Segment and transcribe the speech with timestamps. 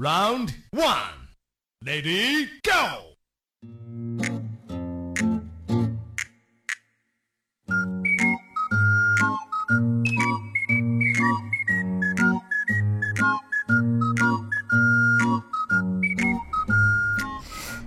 [0.00, 1.26] Round one,
[1.84, 3.16] lady, go.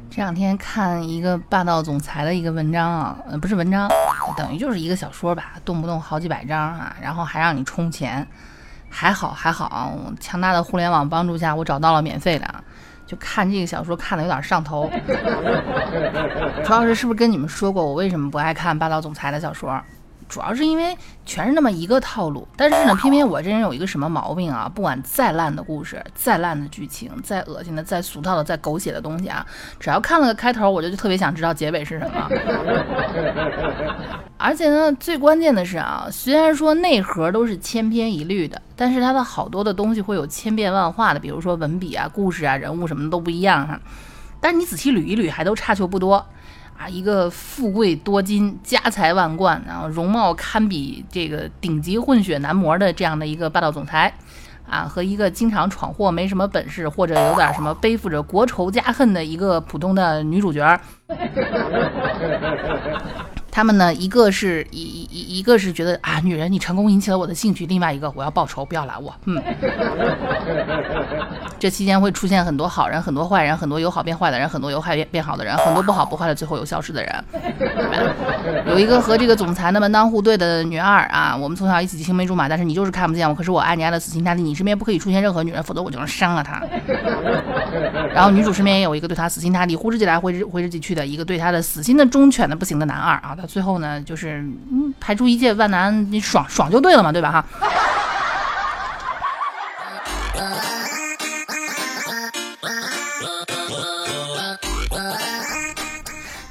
[0.09, 3.89] 这两天看一个霸道总裁的一个文章啊，不是文章，
[4.35, 8.27] 等于就是一个小说吧，动不动好几百章啊，然后还让你充钱，
[8.91, 12.45] 还好还好，强大的互联网帮助下，我找到了免费的，
[13.07, 14.91] 就看这个小说看的有点上头。
[16.63, 19.81] 主要是是不是跟你们说过我为什么不爱看霸道总裁的小说？
[20.31, 24.71] 主要是因为全是那么一个套路，但是呢，偏偏我这人有一个什么毛病啊？
[24.73, 29.45] 不管再烂的故事、再烂的剧情、再恶心的、再俗套的、再狗血的东西啊，
[29.77, 32.29] 只要看了个开头，我就特别想知道结尾是什么。
[34.39, 43.77] 而且呢，最关键的是啊，虽然说内核都是千篇一律的，但是它的好多的东西会有千变万化的，比如说文笔啊、故事啊、人物什么的都不一样哈。
[44.39, 46.25] 但是你仔细捋一捋，还都差球不多。
[46.81, 54.11] 啊，一个富贵多金、家财万贯，然后容貌堪比这个顶级混血男模的这样的一个霸道总裁，
[54.67, 60.81] 啊，和一个经常闯祸、没什么本事或者有点什么背负着国仇家恨的一个普通的女主角。
[63.51, 69.13] 他们呢，一个是一一一个是觉得啊，女人你成功引起了我的兴趣，另外一个我要报仇，不要拦我。
[69.25, 69.41] 嗯，
[71.59, 77.23] 这期间会出现很多好人，很多坏人，很多由好变坏的人，很多由坏变变好的人，很多不好不坏的最后有消失的人。
[78.67, 86.63] 有一个和这个总裁的门当户对的女二啊，我们从小一起青梅竹马，但是你就是看不见我，可是我爱你爱的死心塌地，你身边不可以出现任何女人，否则我就能伤了她。
[88.15, 93.37] 然后女主身边也有一个对她死心塌地、呼之即来挥之挥之即去的一个对她的死心的忠犬的不行的男二啊。
[93.41, 94.37] 到最后呢，就是
[94.71, 97.31] 嗯，排除一切万难，你爽爽就对了嘛，对吧？
[97.31, 97.45] 哈。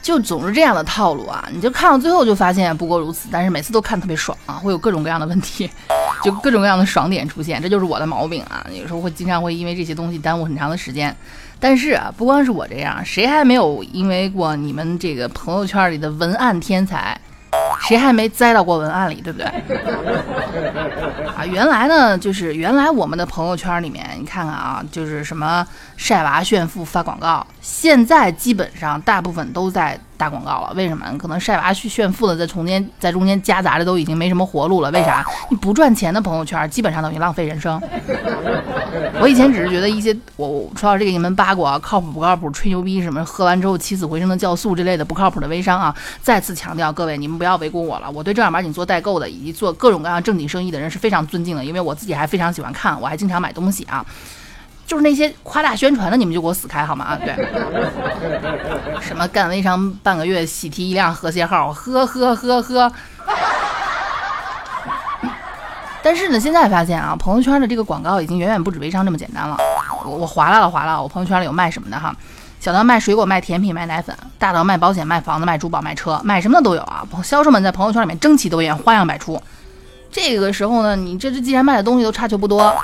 [0.02, 5.70] 就总是这样的套路啊，你就看到最后就发现不过如此，但是每次都看特别爽啊，会有各种各样的问题，
[6.25, 8.66] 就各种各样的爽点出现，这就是我的毛病啊。
[8.72, 11.16] 有时候会经常会因为这些东西耽误很长的时间，
[11.60, 17.16] 但是啊，不光是我这样，谁还没有因为过你们这个朋友圈里的文案天才？
[17.82, 19.47] 谁还没栽到过文案里，对不对？
[21.37, 25.66] 啊，原来呢，就是原来我们的朋友圈里面，你看看啊，就是什么
[25.97, 29.99] 晒娃炫富发广告，现在基本上大部分都在。
[30.20, 31.06] 打广告了，为什么？
[31.16, 34.91] 可能晒娃去炫富的，在中间在中间夹杂着都已经没什么活路了。
[34.91, 35.25] 为啥？
[35.48, 37.81] 你不赚钱的朋友圈，基本上等于浪费人生。
[39.19, 45.94] 我以前只是觉得一些我说到这个你们八卦，靠谱不靠谱，吹牛逼什么，喝完之后起死回生的酵素之类的不靠谱的微商啊！
[46.22, 48.10] 再次强调，各位你们不要围攻我了。
[48.10, 54.04] 我对正儿八经做代购的以及做各种各样正经生意的人是非常尊敬的，因为我自己还非常喜欢看，我还经常买东西啊。
[54.90, 57.04] 就是那些夸大宣传的，你们就给我死开好吗？
[57.04, 57.32] 啊， 对，
[59.00, 62.92] 什么干微商半个月喜提一辆和谐号，呵呵呵呵。
[66.02, 69.56] 但是呢，现在发现啊，朋友圈的这个广告已经远远不止微商这么简单了。
[70.04, 72.12] 我我划拉了划拉，我朋友圈里有卖什么的哈，
[72.58, 77.06] 小到卖水果、卖甜品、卖奶粉，大到卖保险、卖房子、卖珠宝、卖车，卖什么的都有啊。
[77.22, 79.40] 销售们在朋友圈里面争奇斗艳，花样百出。
[80.10, 82.74] 这个时候呢，你这这既然卖的东西都差球不多。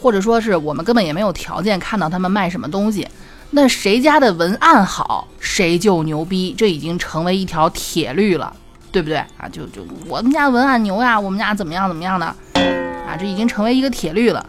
[0.00, 3.06] 或者说是我们根本也没有条件看到他们卖什么东西，
[3.50, 8.54] 那谁家的文案好，谁就牛逼，这已经成为一条铁律了，
[8.90, 9.46] 对不对啊？
[9.52, 13.16] 就就我们家文案牛呀，我们家怎么样怎么样的啊？
[13.18, 14.44] 这已经成为一个铁律了，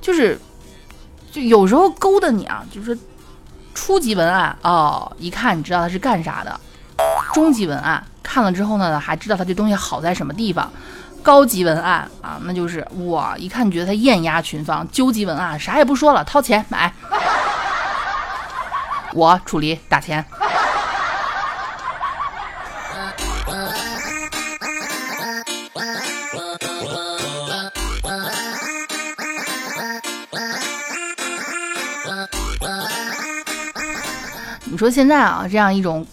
[0.00, 0.38] 就是
[1.32, 2.96] 就有时候勾搭你啊，就是
[3.74, 6.60] 初级文案哦，一看你知道他是干啥的，
[7.32, 10.70] 中级文案看了之后呢，还知道他这东西好在什么地方。
[11.24, 14.86] 高级文案啊，那就是哇，一看觉得他艳压群芳。
[14.92, 16.92] 究极文案啥也不说了，掏钱买，
[19.14, 20.22] 我处理打钱。
[34.64, 36.06] 你说现在啊，这样一种。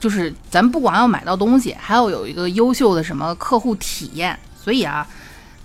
[0.00, 4.40] 就是咱不光要买到东西，还要有一个优秀的什么客户体验。
[4.62, 5.06] 所以啊，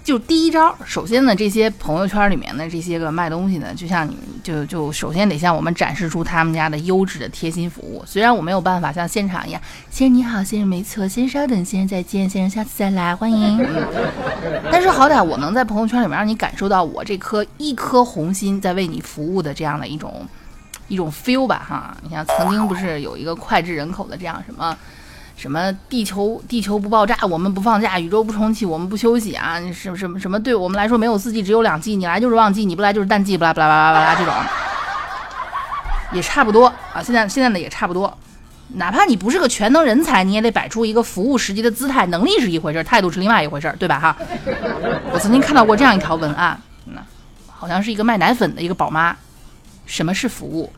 [0.03, 8.03] 就第一招，首先呢，这些朋友圈里面的这些个卖东西的，就像你就就首先得向我们展示出他们家的优质的贴心服务。
[8.05, 13.67] 虽然我没有办法像现场一样，先生你好，先生没错，先稍等，先生再见，先生下次再来，欢迎。
[14.71, 20.25] 但是好歹我能在朋友圈里面让你感受到我这颗一颗红心在为你服务的这样的一种。
[20.87, 24.77] 一种 feel 吧，哈，你像曾经不是有一个脍炙人口的这样什么，
[25.37, 34.33] 什么地球地球不爆炸，我们不放假，宇宙不重启，我们不休息啊，什么什么什么对我们来说没有四季，只有两季，你来就是旺季，你不来就是淡季，巴拉巴拉巴拉巴拉这种，
[36.13, 37.03] 也差不多啊。
[37.03, 38.17] 现在现在呢也差不多，
[38.75, 42.05] 哪怕你不是个全能人才，你也得摆出一个服务实际的姿态。
[42.07, 43.99] 能力是一回事，态度是另外一回事，对吧？
[43.99, 44.15] 哈。
[45.11, 47.03] 我曾经看到过这样一条文案，那
[47.49, 49.15] 好像是一个卖奶粉的一个宝妈。
[49.85, 50.71] 什么是服务？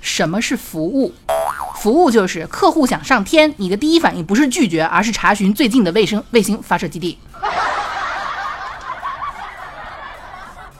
[0.00, 1.12] 什么是服务？
[1.76, 7.18] 服务就是客户想上天，你的第一反应不是拒绝，而是查询最近的卫生卫星发射基地。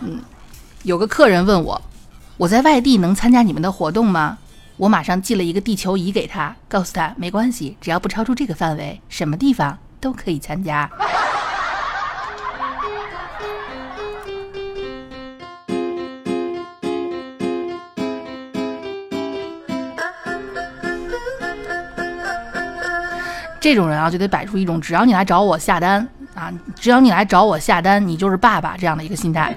[0.00, 0.20] 嗯，
[0.82, 1.80] 有个客人问我，
[2.36, 4.38] 我在外地能参加你们的活动吗？
[4.76, 10.90] 我马上寄了一个地球仪给他，告诉他没关系，只要不超出这个范围，什么地方都可以参加。
[23.66, 29.52] 这种人啊，就得摆出一种只要你来找我下单啊，只要你来找我下单，你就是爸爸这样的一个心态。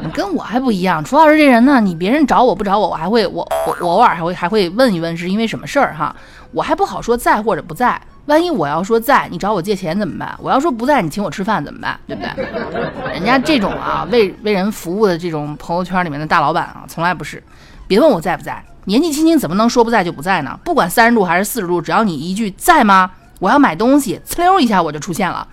[0.00, 6.12] 你跟我还不一样，楚老师这人呢，你别人找我不找我，我还会我我我偶尔还会还会问一问是因为什么事儿哈，
[6.50, 8.00] 我还不好说在或者不在。
[8.26, 10.36] 万一我要说在，你找我借钱怎么办？
[10.40, 11.96] 我要说不在，你请我吃饭怎么办？
[12.08, 13.12] 对不对？
[13.12, 17.40] 人家这种啊为为人服务的这种朋友圈里面的大老板啊，从来不是。
[17.86, 18.60] 别问我在不在。
[18.86, 20.58] 年纪轻轻怎么能说不在就不在呢？
[20.62, 23.10] 不管三十度还是四十度，只要你一句在吗？
[23.40, 25.46] 我要买东西，呲溜一下我就出现了，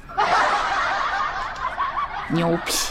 [2.29, 2.89] 牛批！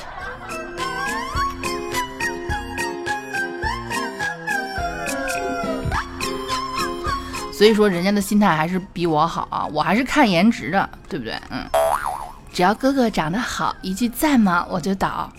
[7.53, 11.39] 所以说人家的心态还是比我好啊，我还是看颜值的，对不对？
[11.51, 11.63] 嗯，
[12.53, 15.31] 只要哥哥长得好，一句在吗我就倒。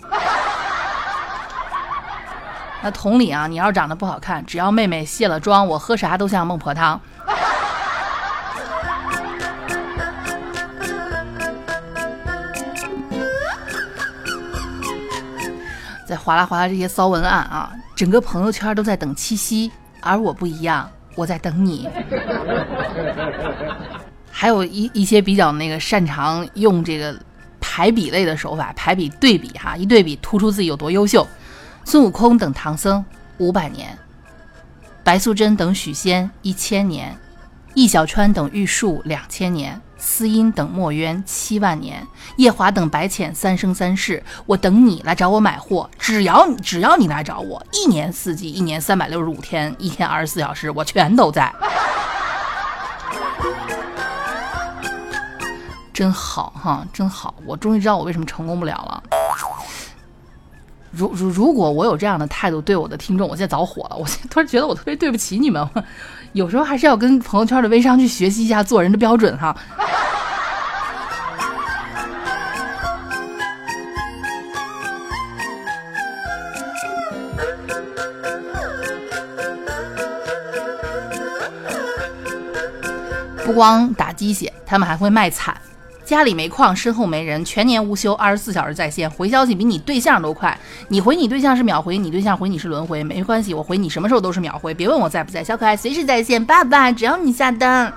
[2.84, 7.00] 那同理啊，你要是长得不好看，只要妹妹卸了妆，我喝啥都像孟婆汤。
[16.04, 19.70] 在哗啦哗啦这些骚文案啊，整个朋友圈都在等七夕，
[20.00, 21.88] 而我不一样，我在等你。
[24.28, 27.14] 还有一一些比较那个擅长用这个
[27.60, 31.24] 排比类的手法，排比对比哈，一对比突出自己有多优秀。
[31.84, 33.04] 孙悟空等唐僧
[33.38, 33.98] 五百年，
[35.04, 37.16] 白素贞等许仙一千年，
[37.74, 42.06] 易小川等玉树两千年，司音等墨渊七万年，
[42.36, 44.22] 夜华等白浅三生三世。
[44.46, 51.52] 我等你来找我买货，只要你只要你来找我，一年四季，一年三百六十五天，一天二十四小时，我全都在。
[55.92, 57.34] 真好哈，真好！
[57.44, 59.02] 我终于知道我为什么成功不了了。
[60.92, 63.96] 如如如果我有这样的态度对我的听众，我现在早火了。
[64.00, 65.66] 我现在突然觉得我特别对不起你们，
[66.32, 69.56] 有时候还是要跟朋友圈的微商去学习一下做人的标准哈。
[83.44, 85.54] 不光打鸡血，他们还会卖惨。
[86.12, 90.54] 家里没矿，身后没人，全年无休，二十四小时在线，回消息比你对象都快。
[90.88, 94.74] 你回你对象是秒回，你对象回你是轮回，没关系，我回你什么时候都是秒回。
[94.74, 97.90] 别问我在不在，小可爱随时在线，爸爸只要你下单。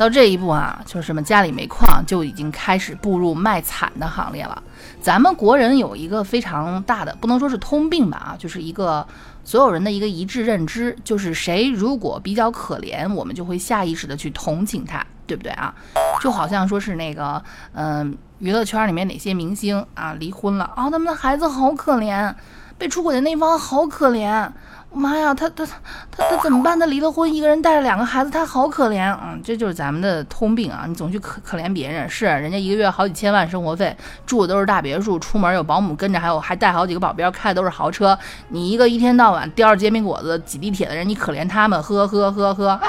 [0.00, 4.62] 到这一步啊，就是什么家里没矿，就已经开始步入卖惨的行列了。
[4.98, 9.06] 咱们国人有一个非常大的，不能说是通病吧啊，就是一个。
[9.42, 15.74] 所有人的一个一致认知就是，谁如果比较可怜，我们就会下意识的去同情他，对不对啊？
[16.22, 17.42] 就好像说是那个，
[17.72, 22.34] 嗯，娱乐圈里面哪些明星啊离婚了啊，他们的孩子好可怜，
[22.78, 24.48] 被出轨的那方好可怜。
[24.92, 25.64] 妈呀，他他
[26.10, 26.78] 他他怎么办？
[26.78, 29.16] 他离了婚，一个人带着两个孩子，他好可怜。
[29.22, 30.84] 嗯，这就是咱们的通病啊！
[30.86, 38.18] 你总去可可怜别人，是人家一个月好几千万生活费，住的都是大别墅，出门有保姆跟着，还有还带好几个保镖，开的都是豪车。
[38.48, 41.80] 你一个一天到晚叼着煎饼果子挤地铁的人，你可怜他们？
[41.80, 42.80] 呵呵呵呵。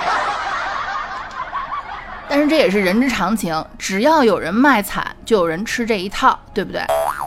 [2.27, 6.81] 但是这也是人之常情，只要有人卖惨，就有人吃这一套，对不对？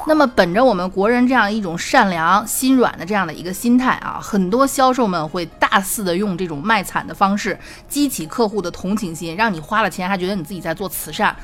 [0.06, 7.58] 那么本着我们国人这样一种善良、心软的这样的一个心态啊，很多销售们会大肆的用这种卖惨的方式
[7.88, 11.34] 激起客户的同情心，让你花了钱还觉得你自己在做慈善。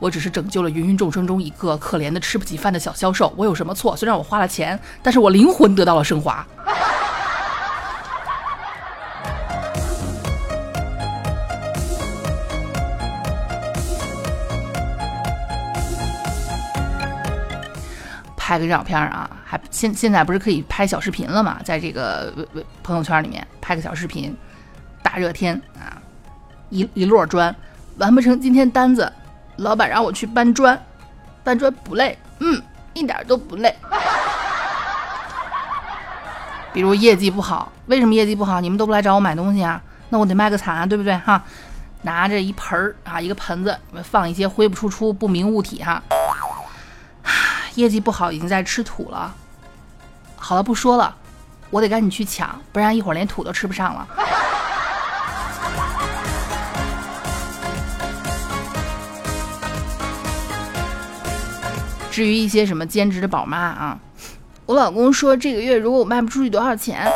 [0.00, 3.96] 我只是拯救了芸芸众生中一个可怜的吃不起饭的小销售，我有什么错？
[3.96, 6.46] 虽然我花了钱，但是我灵魂得到了升华。
[18.54, 21.58] 拍个照片啊，还现现在不是可以拍小视频了嘛？
[21.64, 24.32] 在这个微微朋友圈里面拍个小视频，
[25.02, 25.98] 大热天啊，
[26.70, 27.52] 一一摞砖
[27.98, 29.12] 完不成今天单子，
[29.56, 30.80] 老板让我去搬砖，
[31.42, 33.74] 搬砖不累，嗯，一点都不累。
[36.72, 38.60] 比如业绩不好，为什么业绩不好？
[38.60, 39.82] 你们都不来找我买东西啊？
[40.10, 41.42] 那我得卖个惨啊，对不对哈？
[42.02, 46.00] 拿着一盆儿啊，一个盆子，放一些灰不出出不明物体哈。
[47.74, 49.34] 业绩不好，已经在吃土了。
[50.36, 51.14] 好了，不说了，
[51.70, 54.06] 我得赶紧去抢，不然一会儿连土都吃不上了。
[62.10, 63.98] 至于一些什么兼职的宝妈啊。
[64.66, 67.06] 我老公说，这个月如果我卖不出去多少钱，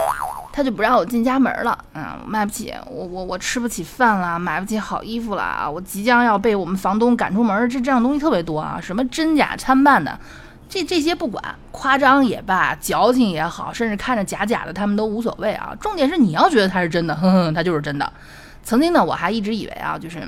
[0.52, 1.78] 他就不让我进家门了。
[1.94, 7.70] 嗯，卖不起，我我我吃不起饭了，买不起好衣服了，我即将要被我们房东赶出门。
[7.70, 10.18] 这这样东西特别多啊，什么真假参半的，
[10.68, 15.74] 这这些不管，夸张也罢，矫情也好，甚至看着假假的，他们都无所谓啊。
[15.80, 18.12] 重点是你要觉得它是真的，哼哼，它就是真的。
[18.62, 20.20] 曾经呢，我还一直以为啊，就是。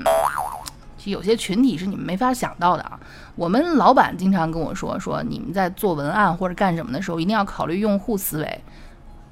[0.97, 2.99] 其实有些群体是你们没法想到的啊！
[3.35, 8.61] 我们老板经常跟我说，说你们在做文案或者干什么的时候，一定要考虑用户思维。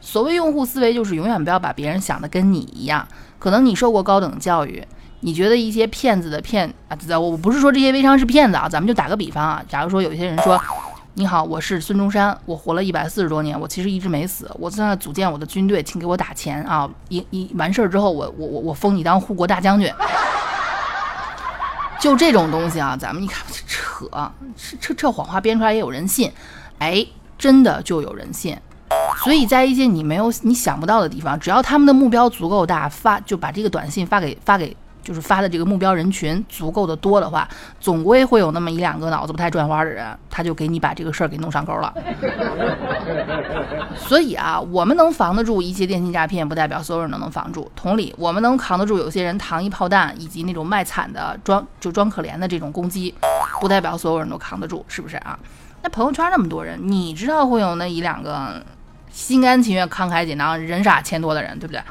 [0.02, 3.08] 所谓用户思维，就是永远不要把别人想的跟你一样。
[3.38, 4.84] 可能你受过高等教育，
[5.20, 10.60] 你觉得一些骗子的骗啊，我不是说这些微商是骗子啊，咱们就打个比方啊，假如说有些人说，
[11.16, 16.90] 你好，我是孙中山，我活了一百四十多年，我其实一直没死，我在那组建我的军队，请给我打钱啊！
[17.10, 19.92] 一一完事儿之后，我我我我封你当护国大将军。
[22.00, 24.08] 就这种东西啊，咱们一看扯，
[24.56, 26.32] 这这这谎话编出来也有人信，
[26.78, 27.06] 哎，
[27.38, 28.58] 真的就有人信。
[29.24, 34.78] 所以在一些你没有你想不到的地方，只要他们的目标足够大，发就把这个短信发给发给。
[35.02, 37.48] 就是发的这个目标人群足够的多的话，
[37.80, 41.94] 总归会有那么一两个脑子不太转弯的人，他就给你把这个事儿给弄上钩了。
[43.96, 47.72] 所以啊，我们能防得住一些电信诈骗，不代表所有人都能防住。
[47.76, 53.14] 同理，我们能扛得住有些人糖衣炮弹以及那种卖惨的装就装可怜的这种攻击，
[53.60, 55.38] 不代表所有人都扛得住，是不是啊？
[55.82, 58.62] 那朋友圈那么多人，你知道会有那一两个
[59.10, 61.82] 心甘情愿、慷慨解囊、人傻钱多的人，对不对？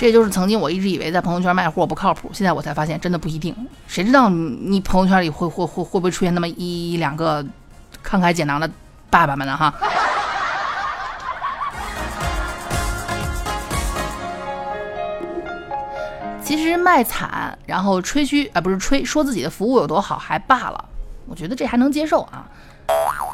[0.00, 3.54] 这就是曾经我一直以为在朋友圈卖货不靠谱，现在我才发现真的不一定。
[3.86, 7.44] 谁知道你朋友圈里会会会会不会出现那么一两个
[8.02, 8.70] 慷慨解囊的
[9.10, 9.54] 爸爸们呢？
[9.54, 9.74] 哈。
[16.42, 20.82] 其实卖惨，然后吹嘘啊，不是吹，说自己的服务有多好还罢了，
[21.26, 22.48] 我觉得这还能接受啊。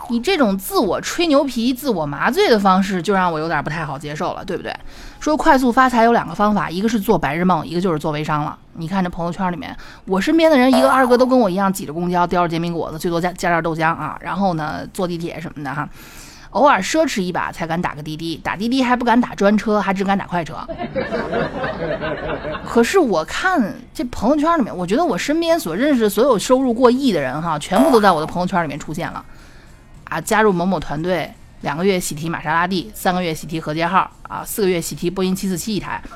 [0.08, 4.72] 你这种自我吹牛皮、自我麻醉的方式，就让我有点不太好接受了，对不对？
[5.18, 8.56] 说快速发财有两个方法，一个是做白日梦，一个就是做微商了。
[8.74, 14.16] 你看这朋友圈里面，我身边的人一个二个都跟我一样，挤着公交，叼着煎饼果子，最多加加点豆浆啊。
[14.20, 15.88] 然后呢，坐地铁什么的哈，
[16.50, 20.54] 偶尔奢侈一把才敢打个滴滴，打滴滴还不敢打专车，还只敢打快车。
[22.64, 29.24] 可是我看这朋友圈里面，我觉得我身边所认识的所有收入过亿的人哈，全部都在我的朋友圈里面出现了。
[30.08, 31.32] 啊，加入某某团队，
[31.62, 36.00] 两个月喜提玛莎拉蒂，三个月喜提何洁号，啊，四个月喜提波音七四七一台。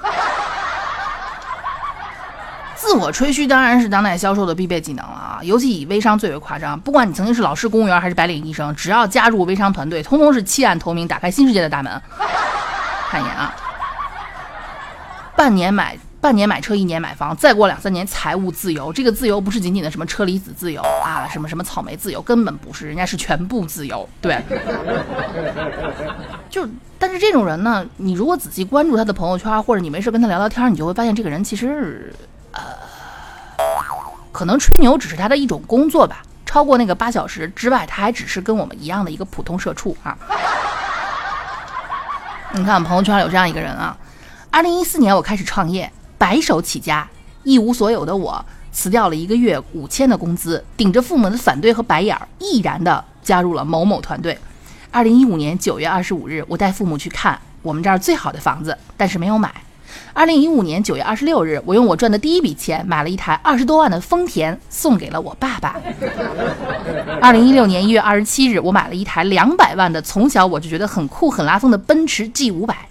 [2.76, 6.78] 自我吹嘘当然是当代销售的必备技能了啊，尤其以微商最为夸张。
[6.80, 12.00] 不管你曾经是老师、公务员还是白领医生，只要加入微商团队，通通是弃暗投明，打开新世界的大门。
[13.10, 13.54] 看一眼啊，
[15.36, 15.98] 半年买。
[16.20, 18.92] 半年买车，一年买房，再过两三年财务自由。
[18.92, 24.06] 这个自由不是仅仅的什么车厘子自由啊，什么什么草莓自由，根本不是，人家是全部自由。
[24.20, 24.38] 对，
[26.50, 32.12] 就但是这种人呢，你如果仔细关注他的朋友圈，或者你没事跟他聊聊天，你就会发现这个人其实
[32.52, 32.60] 呃，
[34.30, 36.22] 可能吹牛只是他的一种工作吧。
[36.44, 40.18] 超过那个八小时之外，他还只是跟我们一样的一个普通社畜啊。
[42.52, 43.96] 你看朋友圈有这样一个人啊，
[44.50, 45.90] 二零一四年我开始创业。
[46.20, 47.08] 白手起家，
[47.44, 54.36] 一无所有的我辞掉了一个月五千的工资，顶着父母的反对和白眼儿，毅然的加入了某某团队。
[54.90, 59.50] 二零一五年九月二十五日，我带父母去看我们这儿最好的房子，但是没有买。
[60.12, 65.80] 二零一五年九月二十六日，我用我赚的第一笔钱买了一台二十多万的丰田，送给了我爸爸。
[67.22, 72.89] 二零一六年一月二十七日，我买了一台两百万的，从小我就觉得很酷很拉风的奔驰 G 五百。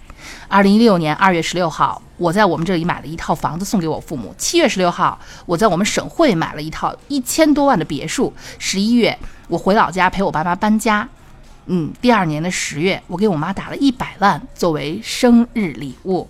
[0.50, 4.34] 二零一六年二月十六号，我在我们这里买了一套房子送给我父母。
[4.36, 5.16] 七月十六号，
[5.46, 8.32] 我在我们省会买了一套一千多万的别墅。
[8.58, 9.16] 十一月，
[9.46, 11.08] 我回老家陪我爸妈搬家。
[11.66, 16.28] 嗯，第二年的十月，我给我妈打了一百万作为生日礼物。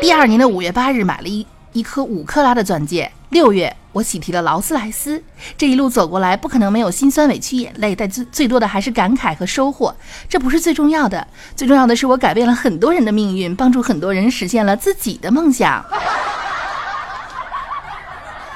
[0.00, 1.44] 第二年的五月八日，买了一。
[1.72, 3.12] 一颗五克拉的钻戒。
[3.30, 5.22] 六月，我喜提了劳斯莱斯。
[5.56, 9.94] 这一路走过来，不可能没有心酸、委屈、眼泪，但最最多的还是感慨和收获。
[10.28, 15.84] 这不是最重要的，最重要的是我改变了很多人的命运，帮助很多人实现了自己的梦想。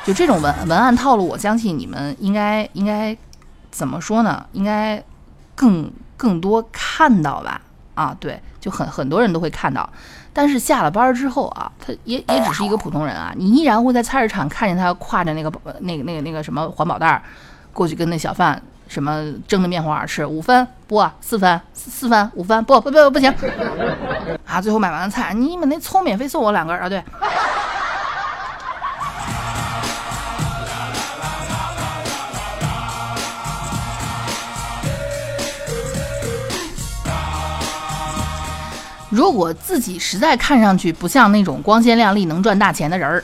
[0.05, 3.17] 就这种文文案套路，我相信你们应该应该
[3.71, 4.45] 怎么说呢？
[4.53, 5.03] 应该
[5.55, 7.61] 更更多看到吧？
[7.95, 9.89] 啊，对，就很很多人都会看到。
[10.33, 17.23] 但是下了班之后啊，他也也只是一个普通人啊，你依然会在菜市场看见他挎着那个那个那个那个什么环保袋儿
[17.73, 23.33] 过去跟那小贩什么蒸的面黄吃，五分不四分四分五分不不不不行
[24.45, 24.61] 啊！
[24.61, 26.89] 最后买完了菜，你们那葱免费送我两根啊？
[26.89, 27.03] 对。
[39.15, 43.23] 如果自己实在看上去不像那种光鲜亮丽能赚大钱的人儿，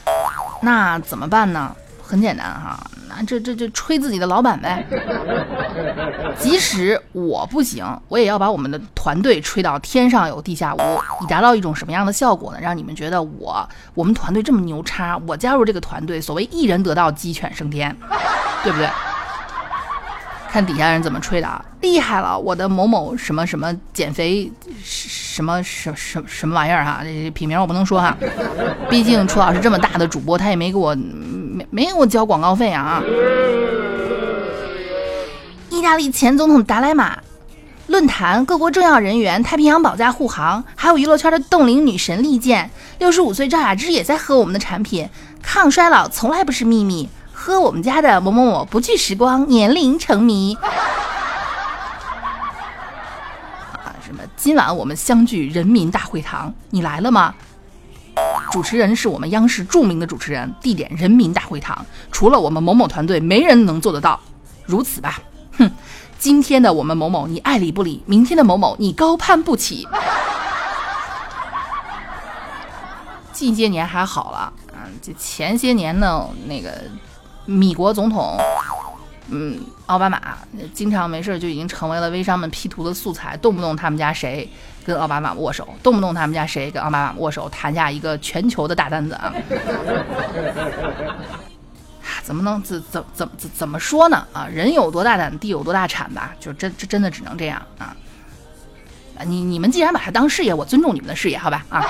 [0.63, 1.75] 那怎么办呢？
[2.01, 2.79] 很简单哈，
[3.09, 4.87] 那这这这吹自己的老板呗。
[6.39, 10.81] 即使我不行，我也要把我们的团队吹到天上有地下无，
[11.25, 12.59] 以达到一种什么样的效果呢？
[12.61, 17.97] 让你们觉得我我们团队这么牛叉，我加入这个团队，所谓一人得道鸡犬升天，
[18.63, 18.89] 对不对？
[20.51, 21.65] 看底下人怎么吹的啊！
[21.81, 24.51] 厉害了，我的某某什么什么减肥
[24.83, 28.17] 什么什什什么玩意儿哈，这品名我不能说哈，
[28.91, 33.01] 毕竟楚老师这么大的主播，他也没给我没没给我交广告费啊。
[35.71, 37.17] 意大利前总统达莱马
[37.87, 45.09] 论坛，各国重要人员，太平洋保驾护航，还有娱乐圈的冻龄女神利剑，六十五岁赵雅芝也在喝我们的产品，
[45.41, 47.09] 抗衰老从来不是秘密。
[47.43, 50.55] 喝我们家的某某某，不惧时光，年龄成谜。
[53.73, 54.23] 啊，什么？
[54.37, 57.35] 今晚我们相聚人民大会堂，你来了吗？
[58.51, 61.87] 主持人是我们央视著名的主持人，地点人民大会堂。
[62.13, 64.21] 除了我们某某团队，没人能做得到。
[64.67, 65.19] 如此吧，
[65.57, 65.71] 哼，
[66.19, 69.89] 今天的我们某某，你爱理不理；明天的某某，你高攀不起。
[73.33, 76.83] 近些年还好了，嗯，这前些年呢，那个。
[77.51, 78.39] 米国总统，
[79.29, 80.39] 嗯，奥巴马
[80.73, 84.49] 经常没事就已经成为了微商们 P 图的素材，动不动他们家谁
[84.85, 89.35] 跟奥巴马握手，动不动他们家谁跟奥巴马握手，谈下一个全球的大单子啊！
[92.23, 94.25] 怎么能怎怎怎怎怎么说呢？
[94.33, 97.61] 啊，人有多大胆，地有多大产吧，就真这真的只能这样！
[97.79, 97.97] 啊，
[99.27, 101.67] 你你们既然把它当事业，我尊重你们的事业，好吧？
[101.69, 101.85] 啊。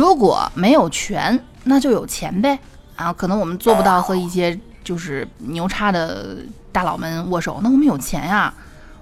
[0.00, 2.58] 如果没有权，那就有钱呗
[2.96, 3.12] 啊！
[3.12, 6.38] 可能我们做不到和一些就是牛叉的
[6.72, 8.50] 大佬们握手，那我们有钱呀！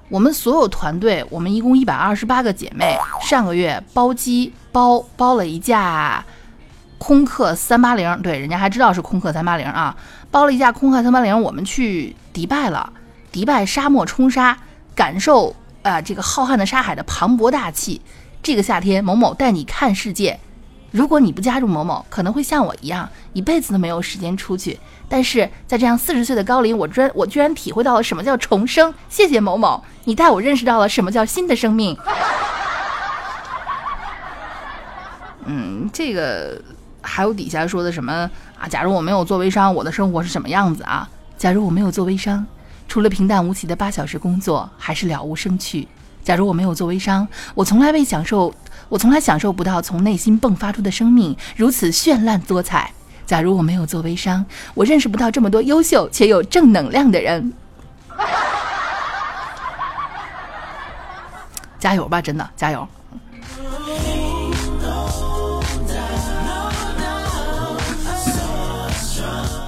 [0.09, 6.25] 我们所有团队，我们一共一百二十八个姐妹，上个月包机包包了一架
[6.99, 9.97] 空客三八零，对，人家还知道是空客三八零啊，
[10.33, 12.93] 包了一架空客三八零，我们去迪拜了，
[13.31, 14.59] 迪拜沙漠冲沙，
[14.97, 18.01] 感受啊这个浩瀚的沙海的磅礴大气。
[18.43, 20.41] 这个夏天，某某带你看世界。
[20.91, 24.79] 如果你不加入某某，可能会像我一样，一辈子都没有时间出去。
[25.09, 28.93] 但是在这样四十岁的高龄，我居然我居然体会到了什么叫重生。
[29.09, 31.97] 谢谢某某，你带我认识到了什么叫新的生命。
[35.45, 36.61] 嗯，这个
[37.01, 38.69] 还有底下说的什么啊？
[38.69, 41.09] 假如我没有做微商，我的生活是什么样子啊？
[41.37, 42.45] 假如我没有做微商，
[42.87, 45.87] 除了平淡无奇的八小时工作，还是了无生趣。
[46.23, 48.55] 假如我没有做微商，我从来未享受。
[48.89, 52.91] 我从来享受不到从内心迸发出的生命如此绚烂多彩。
[53.27, 57.53] 假如我没有做微商，我认识不到这么多优秀且有正能量的人。
[61.79, 62.89] 加油吧，真的加油！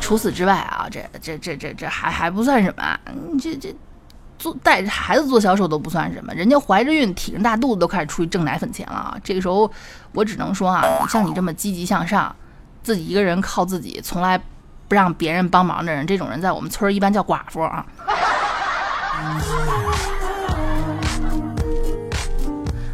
[0.01, 2.99] 除此之外啊，这这这这这还还不算什么，
[3.39, 3.77] 这这。
[4.41, 9.15] 做带着孩子做销售都不算什么，人家怀着孕挺着大肚子都开始出去挣奶粉钱了啊！
[9.23, 9.71] 这个时候，
[10.13, 12.35] 我只能说啊，像你这么积极向上，
[12.83, 14.41] 自己一个人靠自己，从来
[14.89, 17.85] 不让别人帮忙的人，这种人在我们村儿一般叫寡妇啊。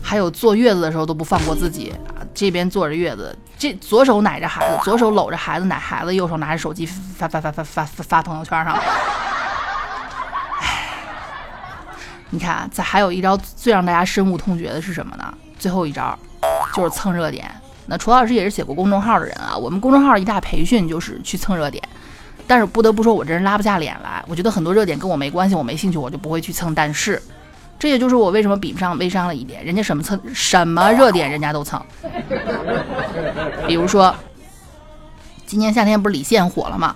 [0.03, 1.95] 还有坐月子的时候都不放过自己，
[2.35, 8.77] 这边坐着月子，这左手奶着孩子，左手搂着孩子奶孩子，右手拿着手机发发发发发发发朋友圈上。
[12.31, 15.33] 你看，这还有一招最让大家深恶痛绝的是什么呢？
[15.59, 16.19] 最后一招
[16.75, 17.51] 就是蹭热点。
[17.87, 21.83] 那楚老师也是写过公众号的人啊，我们公众号一大培训就是去蹭热点。
[22.49, 24.25] 但是不得不说，我这人拉不下脸来。
[24.29, 26.75] 我觉得很多热点跟我没关系，我没兴趣，我就不会去蹭。
[26.75, 27.21] 但是，
[27.79, 31.81] 这也就是我为什么比不上微商的一点，人家什么蹭什么热点，人家都蹭。
[33.67, 34.15] 比如说，
[35.45, 36.95] 今年夏天不是李现火了吗？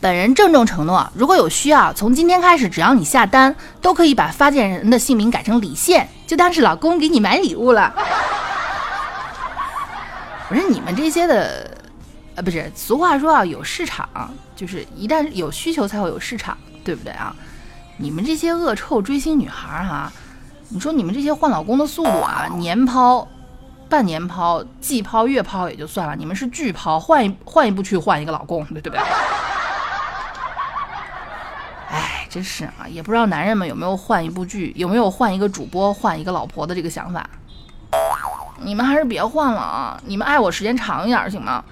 [0.00, 7.92] 本人郑重承诺，如果有需要，从今天开始，只要你下单，都可以把发件人的姓名改成李现，就当是老公给你买礼物了。
[10.48, 11.70] 不是你们这些的，
[12.36, 14.08] 呃，不是，俗话说啊，有市场，
[14.54, 17.34] 就是一旦有需求才会有市场，对不对啊？
[17.96, 20.12] 你们这些恶臭追星女孩哈，
[20.68, 23.26] 你说你们这些换老公的速度啊，年抛、
[23.88, 29.00] 半年抛、季抛、月抛也就算了，你们是巨抛，换一换一部去换一个老公，对不对？
[32.36, 37.26] 真是啊，也不知道男人们有没有换一部剧，有没有换一个主播、换一个老婆的这个想法。
[38.60, 39.98] 你们还是别换了啊！
[40.04, 41.64] 你们爱我时间长一点行吗？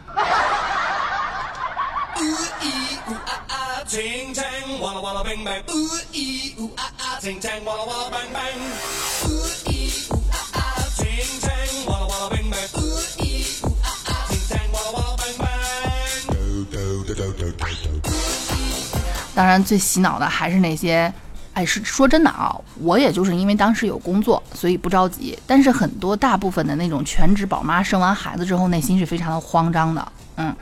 [19.35, 21.12] 当然，最洗脑的还是那些。
[21.55, 25.38] 哎，是说真的啊，我也就是因为当时有工作，所以不着急。
[25.47, 30.53] 但是很多大部分的那种全职宝妈生完孩子之后，内心是非常的慌张的，嗯，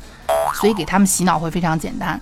[0.53, 2.21] 所以给他们洗脑会非常简单。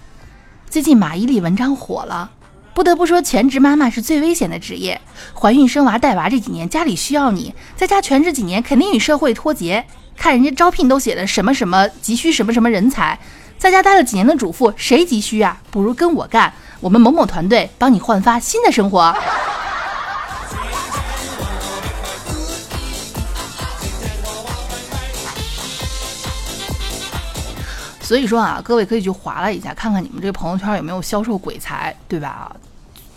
[0.69, 2.31] 最近马伊琍文章火了，
[2.73, 5.01] 不得不说全职妈妈是最危险的职业。
[5.35, 9.85] 怀孕生娃带娃这几年，家里需要你，在家全职几年，肯定与社会脱节。
[10.17, 13.19] 看人家招聘都写的什么什么急需什么什么人才，
[13.61, 15.61] 在家待了几年的主妇谁急需啊？
[15.71, 16.51] 不如跟我干。
[16.81, 19.13] 我们某某团队帮你焕发新的生活。
[28.01, 32.57] 所以说啊，各位可以去划拉一下，看看你们这个朋友圈有没有销售鬼才，对吧？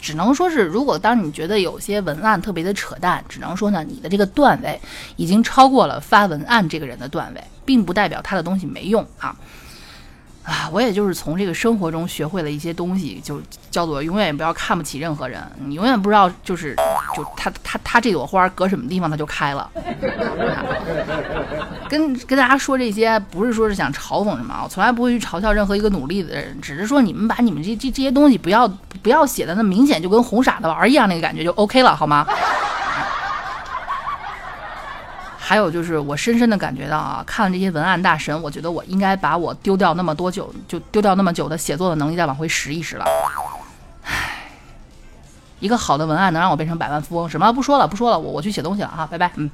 [0.01, 4.77] 只能说是，如果当你觉得有些文案特别的扯淡，只能说呢，你的这个段位
[5.15, 9.33] 已经超过了发文案这个人的段位，并不代表他的东西没用啊。
[10.43, 15.41] 啊，我也就是从这个生活中学会了一些东西，就叫做永远也不要看不起任何人。
[15.65, 16.75] 你永远不知道，就是
[17.15, 19.69] 就他他他这朵花搁什么地方，它就开了。
[21.87, 28.67] 跟跟大家说这些，不是说是想嘲讽什么，我从来不会去嘲笑任何一个努力的人，只是说你们把你们这这这些东西不要
[29.01, 32.27] 不要写的那明显就跟哄傻子玩一样那个感觉就 OK 了，好吗？
[35.45, 43.03] 还有就是，我深深的感觉到啊，看了这些文案大神，我觉得我应该把我丢掉那么多久，就丢掉那么久的写作的能力再往回拾一拾了。
[44.05, 44.47] 唉，
[45.59, 47.29] 一个好的文案能让我变成百万富翁？
[47.29, 47.51] 什么？
[47.51, 49.29] 不说了，不说了，我我去写东西了哈，拜拜。
[49.35, 49.51] 嗯。